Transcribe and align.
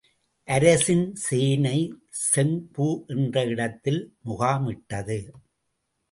அரசின் 0.47 1.03
சேனை 1.15 1.75
செங்பூ 2.21 2.87
என்ற 3.07 3.43
இடத்தில் 3.45 4.01
முகாமிட்டது. 4.25 5.19